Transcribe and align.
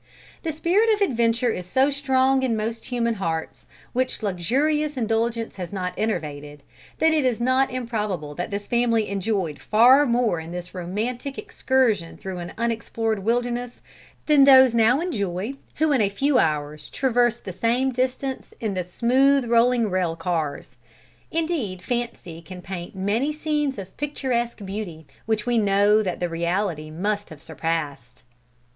The 0.41 0.51
spirit 0.51 0.91
of 0.95 1.01
adventure 1.01 1.51
is 1.51 1.67
so 1.67 1.91
strong 1.91 2.41
in 2.41 2.57
most 2.57 2.85
human 2.85 3.13
hearts 3.13 3.67
which 3.93 4.23
luxurious 4.23 4.97
indulgence 4.97 5.57
has 5.57 5.71
not 5.71 5.93
enervated, 5.95 6.63
that 6.97 7.13
it 7.13 7.23
is 7.23 7.39
not 7.39 7.69
improbable 7.71 8.33
that 8.33 8.49
this 8.49 8.67
family 8.67 9.07
enjoyed 9.07 9.59
far 9.59 10.07
more 10.07 10.39
in 10.39 10.51
this 10.51 10.73
romantic 10.73 11.37
excursion 11.37 12.17
through 12.17 12.39
an 12.39 12.53
unexplored 12.57 13.19
wilderness, 13.19 13.79
than 14.25 14.45
those 14.45 14.73
now 14.73 14.99
enjoy 15.01 15.53
who 15.75 15.91
in 15.91 16.01
a 16.01 16.09
few 16.09 16.39
hours 16.39 16.89
traverse 16.89 17.37
the 17.37 17.53
same 17.53 17.91
distance 17.91 18.55
in 18.59 18.73
the 18.73 18.83
smooth 18.83 19.45
rolling 19.45 19.87
rail 19.91 20.15
cars. 20.15 20.77
Indeed 21.29 21.83
fancy 21.83 22.41
can 22.41 22.63
paint 22.63 22.95
many 22.95 23.31
scenes 23.31 23.77
of 23.77 23.95
picturesque 23.97 24.65
beauty 24.65 25.05
which 25.27 25.45
we 25.45 25.59
know 25.59 26.01
that 26.01 26.19
the 26.19 26.27
reality 26.27 26.89
must 26.89 27.29
have 27.29 27.43
surpassed. 27.43 28.23